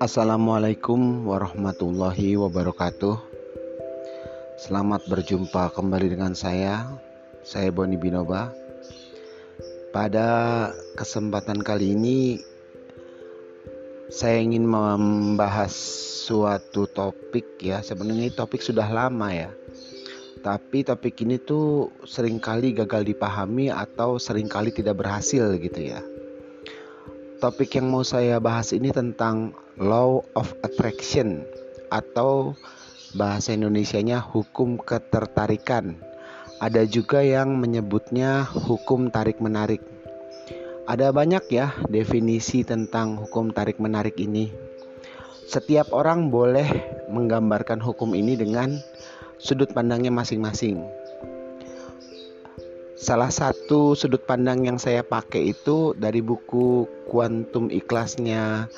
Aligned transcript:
Assalamualaikum 0.00 1.28
warahmatullahi 1.28 2.32
wabarakatuh. 2.40 3.20
Selamat 4.56 5.04
berjumpa 5.04 5.76
kembali 5.76 6.16
dengan 6.16 6.32
saya, 6.32 6.88
saya 7.44 7.68
Boni 7.68 8.00
Binoba. 8.00 8.48
Pada 9.92 10.28
kesempatan 10.96 11.60
kali 11.60 11.92
ini, 11.92 12.40
saya 14.08 14.40
ingin 14.40 14.64
membahas 14.64 15.76
suatu 16.24 16.88
topik 16.88 17.60
ya. 17.60 17.84
Sebenarnya 17.84 18.32
topik 18.32 18.64
sudah 18.64 18.88
lama 18.88 19.28
ya, 19.36 19.52
tapi 20.40 20.80
topik 20.80 21.20
ini 21.28 21.36
tuh 21.36 21.92
sering 22.08 22.40
kali 22.40 22.72
gagal 22.72 23.04
dipahami 23.04 23.68
atau 23.68 24.16
sering 24.16 24.48
kali 24.48 24.72
tidak 24.72 24.96
berhasil 24.96 25.60
gitu 25.60 25.92
ya. 25.92 26.00
Topik 27.40 27.80
yang 27.80 27.88
mau 27.88 28.04
saya 28.04 28.36
bahas 28.36 28.68
ini 28.76 28.92
tentang 28.92 29.56
law 29.80 30.20
of 30.36 30.52
attraction 30.60 31.40
atau 31.88 32.52
bahasa 33.16 33.56
Indonesianya 33.56 34.20
hukum 34.20 34.76
ketertarikan. 34.76 35.96
Ada 36.60 36.84
juga 36.84 37.24
yang 37.24 37.56
menyebutnya 37.56 38.44
hukum 38.44 39.08
tarik-menarik. 39.08 39.80
Ada 40.84 41.16
banyak 41.16 41.48
ya 41.48 41.72
definisi 41.88 42.60
tentang 42.60 43.16
hukum 43.16 43.56
tarik-menarik 43.56 44.20
ini. 44.20 44.52
Setiap 45.48 45.96
orang 45.96 46.28
boleh 46.28 46.68
menggambarkan 47.08 47.80
hukum 47.80 48.12
ini 48.12 48.36
dengan 48.36 48.76
sudut 49.40 49.72
pandangnya 49.72 50.12
masing-masing. 50.12 50.84
Salah 53.00 53.32
satu 53.32 53.96
sudut 53.96 54.28
pandang 54.28 54.68
yang 54.68 54.76
saya 54.76 55.00
pakai 55.00 55.56
itu 55.56 55.96
dari 55.96 56.20
buku 56.20 56.84
Quantum 57.08 57.72
Ikhlasnya 57.72 58.68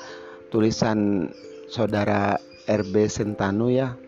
tulisan 0.47 1.27
saudara 1.67 2.39
RB 2.63 3.11
Sentano 3.11 3.67
ya. 3.67 3.99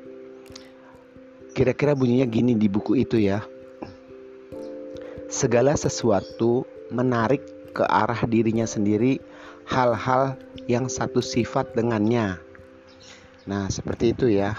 Kira-kira 1.52 1.99
bunyinya 1.99 2.31
gini 2.31 2.55
di 2.55 2.71
buku 2.71 2.95
itu 2.95 3.19
ya. 3.19 3.43
Segala 5.27 5.75
sesuatu 5.75 6.63
menarik 6.95 7.43
ke 7.75 7.83
arah 7.83 8.23
dirinya 8.23 8.63
sendiri 8.63 9.19
hal-hal 9.67 10.39
yang 10.71 10.88
satu 10.88 11.19
sifat 11.19 11.75
dengannya. 11.75 12.39
Nah, 13.52 13.67
seperti 13.67 14.16
itu 14.16 14.31
ya. 14.31 14.55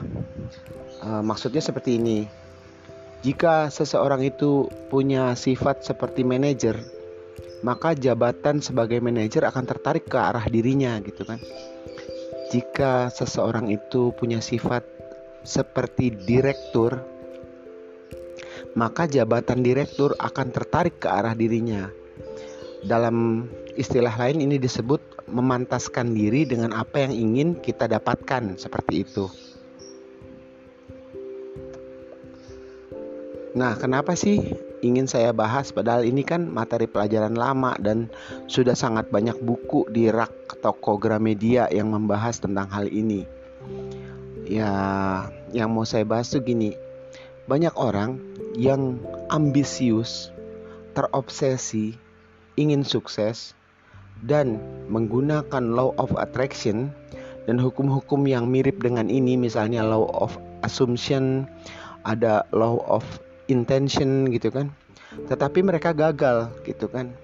E, 1.01 1.09
maksudnya 1.25 1.65
seperti 1.65 1.97
ini 1.97 2.29
jika 3.25 3.73
seseorang 3.73 4.25
itu 4.25 4.69
punya 4.93 5.33
sifat 5.33 5.85
seperti 5.85 6.25
manajer, 6.25 6.77
maka 7.65 7.97
jabatan 7.97 8.61
sebagai 8.61 9.01
manajer 9.01 9.49
akan 9.49 9.65
tertarik 9.65 10.05
ke 10.05 10.19
arah 10.21 10.45
dirinya 10.45 11.01
gitu 11.01 11.25
kan. 11.25 11.41
Jika 12.53 13.11
seseorang 13.11 13.73
itu 13.73 14.13
punya 14.15 14.39
sifat 14.39 14.85
seperti 15.43 16.15
direktur, 16.15 17.01
maka 18.77 19.09
jabatan 19.09 19.65
direktur 19.65 20.15
akan 20.21 20.53
tertarik 20.53 21.01
ke 21.01 21.09
arah 21.09 21.33
dirinya. 21.33 21.89
Dalam 22.87 23.49
istilah 23.75 24.13
lain 24.15 24.45
ini 24.45 24.61
disebut 24.61 25.27
memantaskan 25.27 26.15
diri 26.15 26.47
dengan 26.47 26.71
apa 26.71 27.03
yang 27.09 27.13
ingin 27.13 27.49
kita 27.59 27.91
dapatkan 27.91 28.61
seperti 28.61 29.03
itu. 29.03 29.27
Nah, 33.57 33.73
kenapa 33.73 34.13
sih 34.13 34.53
ingin 34.85 35.09
saya 35.09 35.33
bahas 35.33 35.73
padahal 35.73 36.05
ini 36.05 36.21
kan 36.21 36.45
materi 36.45 36.85
pelajaran 36.85 37.33
lama 37.33 37.73
dan 37.81 38.13
sudah 38.53 38.77
sangat 38.77 39.09
banyak 39.09 39.41
buku 39.41 39.89
di 39.89 40.13
rak 40.13 40.61
toko 40.61 41.01
Gramedia 41.01 41.65
yang 41.73 41.89
membahas 41.89 42.37
tentang 42.37 42.69
hal 42.69 42.85
ini. 42.93 43.25
Ya, 44.45 44.69
yang 45.57 45.73
mau 45.73 45.89
saya 45.89 46.05
bahas 46.05 46.29
tuh 46.29 46.45
gini. 46.45 46.77
Banyak 47.49 47.73
orang 47.81 48.21
yang 48.61 49.01
ambisius, 49.33 50.29
terobsesi, 50.93 51.97
ingin 52.61 52.85
sukses 52.85 53.57
dan 54.21 54.61
menggunakan 54.93 55.65
law 55.73 55.97
of 55.97 56.13
attraction 56.21 56.93
dan 57.49 57.57
hukum-hukum 57.57 58.29
yang 58.29 58.53
mirip 58.53 58.85
dengan 58.85 59.09
ini 59.09 59.41
misalnya 59.41 59.81
law 59.81 60.13
of 60.13 60.37
assumption, 60.61 61.49
ada 62.05 62.45
law 62.53 62.85
of 62.85 63.01
intention 63.47 64.31
gitu 64.31 64.51
kan. 64.51 64.75
Tetapi 65.31 65.63
mereka 65.63 65.95
gagal 65.97 66.53
gitu 66.67 66.91
kan. 66.91 67.15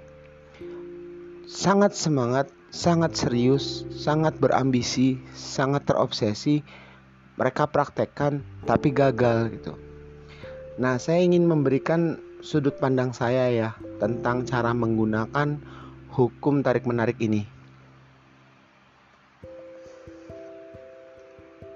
Sangat 1.47 1.93
semangat 1.93 2.49
sangat 2.73 3.13
serius 3.13 3.85
sangat 3.93 4.41
berambisi 4.41 5.21
sangat 5.37 5.85
terobsesi 5.85 6.65
mereka 7.37 7.69
praktekkan 7.69 8.41
tapi 8.65 8.89
gagal 8.97 9.53
gitu. 9.53 9.77
Nah 10.81 10.97
saya 10.97 11.21
ingin 11.21 11.45
memberikan 11.45 12.17
sudut 12.41 12.81
pandang 12.81 13.13
saya 13.13 13.53
ya 13.53 13.71
tentang 14.01 14.49
cara 14.49 14.73
menggunakan 14.73 15.61
hukum 16.17 16.65
tarik 16.65 16.89
menarik 16.89 17.21
ini. 17.21 17.45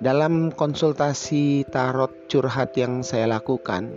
Dalam 0.01 0.53
konsultasi 0.53 1.69
tarot 1.69 2.29
curhat 2.29 2.77
yang 2.77 3.01
saya 3.01 3.29
lakukan 3.29 3.97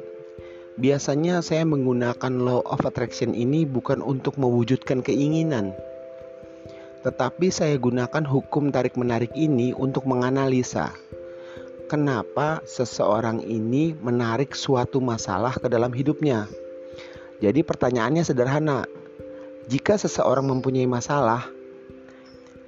Biasanya 0.80 1.44
saya 1.44 1.68
menggunakan 1.68 2.40
law 2.40 2.64
of 2.64 2.88
attraction 2.88 3.36
ini 3.36 3.68
bukan 3.68 4.00
untuk 4.00 4.40
mewujudkan 4.40 5.04
keinginan, 5.04 5.76
tetapi 7.04 7.52
saya 7.52 7.76
gunakan 7.76 8.24
hukum 8.24 8.72
tarik-menarik 8.72 9.36
ini 9.36 9.76
untuk 9.76 10.08
menganalisa 10.08 10.96
kenapa 11.92 12.64
seseorang 12.64 13.44
ini 13.44 13.92
menarik 13.98 14.56
suatu 14.56 15.04
masalah 15.04 15.52
ke 15.58 15.68
dalam 15.68 15.92
hidupnya. 15.92 16.48
Jadi, 17.44 17.60
pertanyaannya 17.60 18.24
sederhana: 18.24 18.88
jika 19.68 20.00
seseorang 20.00 20.48
mempunyai 20.48 20.88
masalah, 20.88 21.44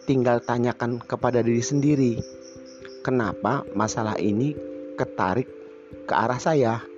tinggal 0.04 0.44
tanyakan 0.44 1.00
kepada 1.00 1.40
diri 1.40 1.64
sendiri, 1.64 2.14
kenapa 3.08 3.64
masalah 3.72 4.20
ini 4.20 4.52
ketarik 5.00 5.48
ke 6.10 6.14
arah 6.18 6.42
saya 6.42 6.91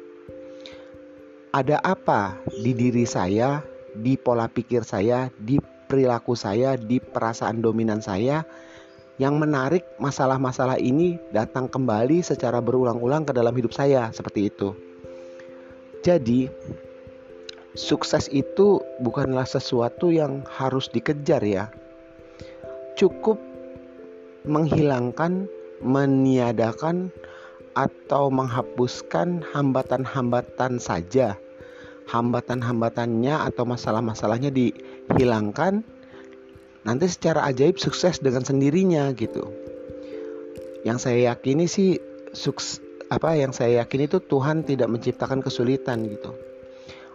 ada 1.53 1.77
apa 1.85 2.33
di 2.49 2.73
diri 2.73 3.05
saya, 3.05 3.61
di 3.93 4.17
pola 4.17 4.49
pikir 4.49 4.81
saya, 4.81 5.29
di 5.37 5.61
perilaku 5.85 6.33
saya, 6.33 6.73
di 6.73 6.97
perasaan 6.97 7.61
dominan 7.61 8.01
saya 8.01 8.41
yang 9.21 9.37
menarik 9.37 9.85
masalah-masalah 10.01 10.81
ini 10.81 11.21
datang 11.29 11.69
kembali 11.69 12.25
secara 12.25 12.57
berulang-ulang 12.57 13.29
ke 13.29 13.37
dalam 13.37 13.53
hidup 13.53 13.69
saya 13.69 14.09
seperti 14.09 14.49
itu. 14.49 14.73
Jadi, 16.01 16.49
sukses 17.77 18.25
itu 18.33 18.81
bukanlah 19.05 19.45
sesuatu 19.45 20.09
yang 20.09 20.41
harus 20.49 20.89
dikejar 20.89 21.45
ya. 21.45 21.69
Cukup 22.97 23.37
menghilangkan, 24.49 25.45
meniadakan 25.85 27.13
atau 27.77 28.33
menghapuskan 28.33 29.45
hambatan-hambatan 29.53 30.81
saja. 30.81 31.37
Hambatan-hambatannya 32.13 33.41
atau 33.49 33.65
masalah-masalahnya 33.65 34.53
dihilangkan. 34.53 35.81
Nanti 36.85 37.05
secara 37.09 37.49
ajaib 37.49 37.81
sukses 37.81 38.21
dengan 38.21 38.45
sendirinya 38.45 39.09
gitu. 39.17 39.49
Yang 40.85 41.09
saya 41.09 41.33
yakini 41.33 41.65
sih 41.65 41.97
sukses 42.37 42.83
apa 43.09 43.33
yang 43.33 43.49
saya 43.49 43.81
yakini 43.81 44.05
itu 44.05 44.21
Tuhan 44.21 44.61
tidak 44.61 44.93
menciptakan 44.93 45.41
kesulitan 45.41 46.05
gitu. 46.05 46.33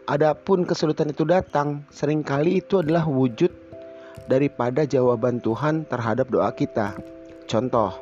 Adapun 0.08 0.64
kesulitan 0.64 1.12
itu 1.12 1.28
datang, 1.28 1.84
sering 1.92 2.24
kali 2.24 2.64
itu 2.64 2.80
adalah 2.80 3.04
wujud 3.04 3.52
daripada 4.24 4.88
jawaban 4.88 5.36
Tuhan 5.44 5.84
terhadap 5.84 6.32
doa 6.32 6.48
kita. 6.56 6.96
Contoh, 7.44 7.92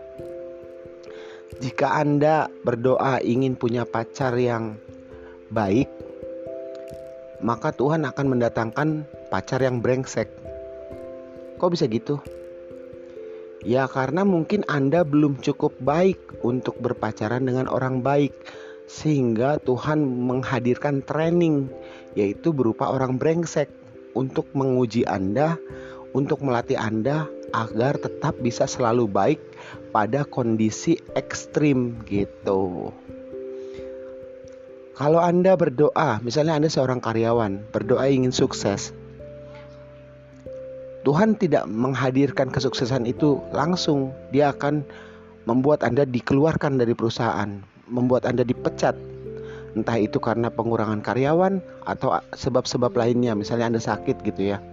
jika 1.59 1.99
Anda 1.99 2.47
berdoa 2.63 3.19
ingin 3.27 3.59
punya 3.59 3.83
pacar 3.83 4.39
yang 4.39 4.79
baik, 5.51 5.91
maka 7.47 7.71
Tuhan 7.71 8.03
akan 8.03 8.27
mendatangkan 8.35 9.07
pacar 9.31 9.63
yang 9.63 9.79
brengsek. 9.79 10.27
Kok 11.63 11.71
bisa 11.71 11.87
gitu? 11.87 12.19
Ya, 13.63 13.87
karena 13.87 14.27
mungkin 14.27 14.67
Anda 14.67 15.07
belum 15.07 15.39
cukup 15.39 15.79
baik 15.79 16.43
untuk 16.43 16.75
berpacaran 16.83 17.47
dengan 17.47 17.71
orang 17.71 18.03
baik, 18.03 18.35
sehingga 18.91 19.63
Tuhan 19.63 20.03
menghadirkan 20.03 21.07
training, 21.07 21.71
yaitu 22.19 22.51
berupa 22.51 22.91
orang 22.91 23.15
brengsek, 23.15 23.71
untuk 24.19 24.51
menguji 24.51 25.07
Anda, 25.07 25.55
untuk 26.19 26.43
melatih 26.43 26.83
Anda 26.83 27.31
agar 27.55 28.01
tetap 28.01 28.43
bisa 28.43 28.67
selalu 28.67 29.07
baik 29.07 29.41
pada 29.95 30.27
kondisi 30.27 30.99
ekstrim 31.15 32.03
gitu. 32.11 32.91
Kalau 34.97 35.21
Anda 35.21 35.61
berdoa, 35.61 36.25
misalnya 36.25 36.57
Anda 36.57 36.73
seorang 36.73 37.05
karyawan, 37.05 37.69
berdoa 37.69 38.09
ingin 38.09 38.33
sukses. 38.33 38.97
Tuhan 41.05 41.37
tidak 41.37 41.69
menghadirkan 41.69 42.49
kesuksesan 42.49 43.05
itu 43.05 43.37
langsung. 43.53 44.17
Dia 44.33 44.57
akan 44.57 44.81
membuat 45.45 45.85
Anda 45.85 46.09
dikeluarkan 46.09 46.81
dari 46.81 46.97
perusahaan, 46.97 47.61
membuat 47.93 48.25
Anda 48.25 48.41
dipecat. 48.41 48.97
Entah 49.77 50.01
itu 50.01 50.17
karena 50.17 50.49
pengurangan 50.49 51.05
karyawan 51.05 51.61
atau 51.85 52.17
sebab-sebab 52.33 52.97
lainnya, 52.97 53.37
misalnya 53.37 53.77
Anda 53.77 53.85
sakit 53.85 54.25
gitu 54.25 54.57
ya. 54.57 54.65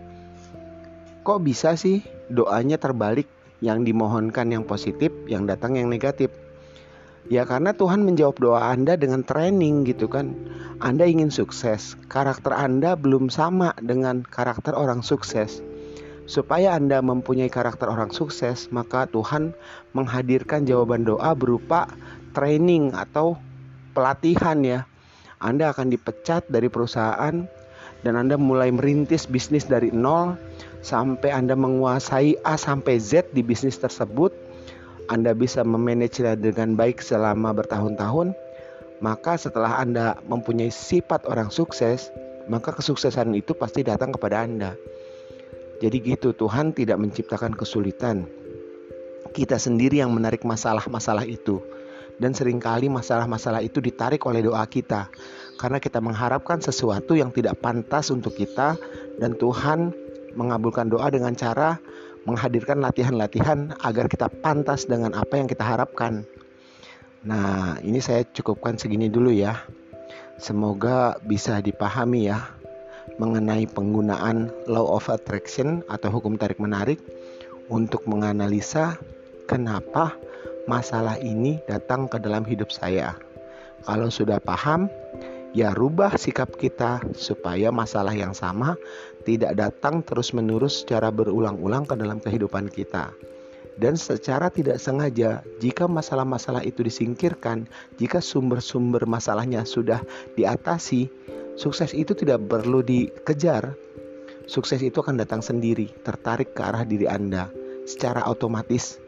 Kok 1.28 1.44
bisa 1.44 1.76
sih 1.76 2.00
doanya 2.32 2.80
terbalik 2.80 3.28
yang 3.60 3.84
dimohonkan 3.84 4.56
yang 4.56 4.64
positif, 4.64 5.12
yang 5.28 5.44
datang 5.52 5.76
yang 5.76 5.92
negatif? 5.92 6.32
Ya 7.32 7.48
karena 7.48 7.72
Tuhan 7.72 8.04
menjawab 8.04 8.36
doa 8.36 8.76
Anda 8.76 9.00
dengan 9.00 9.24
training 9.24 9.88
gitu 9.88 10.12
kan. 10.12 10.36
Anda 10.84 11.08
ingin 11.08 11.32
sukses, 11.32 11.96
karakter 12.12 12.52
Anda 12.52 13.00
belum 13.00 13.32
sama 13.32 13.72
dengan 13.80 14.28
karakter 14.28 14.76
orang 14.76 15.00
sukses. 15.00 15.64
Supaya 16.28 16.76
Anda 16.76 17.00
mempunyai 17.00 17.48
karakter 17.48 17.88
orang 17.88 18.12
sukses, 18.12 18.68
maka 18.76 19.08
Tuhan 19.08 19.56
menghadirkan 19.96 20.68
jawaban 20.68 21.08
doa 21.08 21.32
berupa 21.32 21.88
training 22.36 22.92
atau 22.92 23.40
pelatihan 23.96 24.60
ya. 24.60 24.80
Anda 25.40 25.72
akan 25.72 25.96
dipecat 25.96 26.52
dari 26.52 26.68
perusahaan 26.68 27.48
dan 28.04 28.14
Anda 28.20 28.36
mulai 28.36 28.72
merintis 28.76 29.28
bisnis 29.32 29.64
dari 29.64 29.96
nol 29.96 30.36
sampai 30.84 31.32
Anda 31.32 31.56
menguasai 31.56 32.44
A 32.44 32.60
sampai 32.60 33.00
Z 33.00 33.32
di 33.32 33.40
bisnis 33.44 33.80
tersebut 33.80 34.43
anda 35.14 35.38
bisa 35.38 35.62
memanage 35.62 36.26
dengan 36.42 36.74
baik 36.74 36.98
selama 36.98 37.54
bertahun-tahun, 37.54 38.34
maka 38.98 39.38
setelah 39.38 39.78
Anda 39.78 40.18
mempunyai 40.26 40.74
sifat 40.74 41.30
orang 41.30 41.54
sukses, 41.54 42.10
maka 42.50 42.74
kesuksesan 42.74 43.30
itu 43.38 43.54
pasti 43.54 43.86
datang 43.86 44.10
kepada 44.10 44.42
Anda. 44.42 44.74
Jadi 45.86 46.02
gitu, 46.02 46.34
Tuhan 46.34 46.74
tidak 46.74 46.98
menciptakan 46.98 47.54
kesulitan. 47.54 48.26
Kita 49.38 49.62
sendiri 49.62 50.02
yang 50.02 50.10
menarik 50.10 50.42
masalah-masalah 50.42 51.30
itu. 51.30 51.62
Dan 52.18 52.34
sering 52.34 52.58
kali 52.58 52.90
masalah-masalah 52.90 53.62
itu 53.62 53.84
ditarik 53.84 54.24
oleh 54.26 54.42
doa 54.42 54.66
kita. 54.66 55.14
Karena 55.62 55.78
kita 55.78 56.02
mengharapkan 56.02 56.58
sesuatu 56.58 57.14
yang 57.14 57.30
tidak 57.30 57.62
pantas 57.62 58.10
untuk 58.10 58.34
kita 58.34 58.80
dan 59.22 59.38
Tuhan 59.38 59.94
mengabulkan 60.34 60.90
doa 60.90 61.10
dengan 61.14 61.38
cara 61.38 61.78
menghadirkan 62.24 62.80
latihan-latihan 62.80 63.76
agar 63.84 64.08
kita 64.08 64.32
pantas 64.32 64.88
dengan 64.88 65.12
apa 65.16 65.40
yang 65.40 65.48
kita 65.48 65.64
harapkan. 65.64 66.24
Nah, 67.24 67.80
ini 67.84 68.04
saya 68.04 68.28
cukupkan 68.28 68.76
segini 68.76 69.08
dulu 69.08 69.32
ya. 69.32 69.60
Semoga 70.40 71.20
bisa 71.24 71.64
dipahami 71.64 72.28
ya 72.28 72.44
mengenai 73.20 73.68
penggunaan 73.70 74.50
law 74.68 74.96
of 74.96 75.08
attraction 75.12 75.84
atau 75.92 76.10
hukum 76.10 76.40
tarik 76.40 76.58
menarik 76.58 77.00
untuk 77.68 78.04
menganalisa 78.10 78.98
kenapa 79.46 80.16
masalah 80.66 81.20
ini 81.20 81.60
datang 81.68 82.08
ke 82.08 82.20
dalam 82.20 82.48
hidup 82.48 82.72
saya. 82.72 83.16
Kalau 83.84 84.08
sudah 84.08 84.40
paham, 84.40 84.88
ya 85.54 85.72
rubah 85.72 86.18
sikap 86.18 86.58
kita 86.58 87.00
supaya 87.14 87.70
masalah 87.70 88.12
yang 88.12 88.34
sama 88.34 88.74
tidak 89.24 89.56
datang 89.56 90.02
terus-menerus 90.04 90.84
secara 90.84 91.14
berulang-ulang 91.14 91.88
ke 91.88 91.96
dalam 91.96 92.20
kehidupan 92.20 92.68
kita. 92.68 93.14
Dan 93.74 93.98
secara 93.98 94.54
tidak 94.54 94.78
sengaja, 94.78 95.42
jika 95.58 95.90
masalah-masalah 95.90 96.62
itu 96.62 96.86
disingkirkan, 96.86 97.66
jika 97.98 98.22
sumber-sumber 98.22 99.10
masalahnya 99.10 99.66
sudah 99.66 99.98
diatasi, 100.38 101.10
sukses 101.58 101.90
itu 101.98 102.14
tidak 102.14 102.46
perlu 102.46 102.86
dikejar. 102.86 103.74
Sukses 104.46 104.78
itu 104.84 105.02
akan 105.02 105.18
datang 105.18 105.42
sendiri, 105.42 105.90
tertarik 106.06 106.54
ke 106.54 106.62
arah 106.62 106.86
diri 106.86 107.10
Anda 107.10 107.50
secara 107.90 108.30
otomatis. 108.30 109.02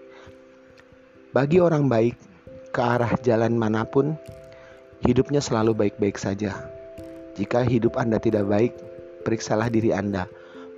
Bagi 1.30 1.62
orang 1.62 1.86
baik, 1.86 2.16
ke 2.74 2.82
arah 2.82 3.14
jalan 3.22 3.54
mana 3.60 3.86
pun, 3.86 4.18
hidupnya 5.06 5.40
selalu 5.40 5.78
baik-baik 5.78 6.18
saja. 6.18 6.58
Jika 7.38 7.62
hidup 7.62 7.96
Anda 7.96 8.18
tidak 8.18 8.50
baik, 8.50 8.74
periksalah 9.24 9.70
diri 9.70 9.94
Anda. 9.94 10.26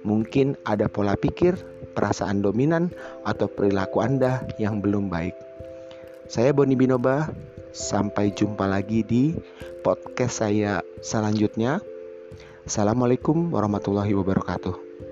Mungkin 0.03 0.59
ada 0.67 0.91
pola 0.91 1.17
pikir, 1.17 1.57
perasaan 1.95 2.43
dominan, 2.43 2.91
atau 3.23 3.47
perilaku 3.49 4.03
Anda 4.03 4.45
yang 4.61 4.83
belum 4.83 5.09
baik. 5.09 5.33
Saya 6.27 6.51
Boni 6.51 6.75
Binoba, 6.75 7.31
sampai 7.71 8.35
jumpa 8.35 8.67
lagi 8.67 9.03
di 9.03 9.31
podcast 9.81 10.43
saya 10.43 10.83
selanjutnya. 10.99 11.79
Assalamualaikum 12.67 13.55
warahmatullahi 13.55 14.11
wabarakatuh. 14.11 15.06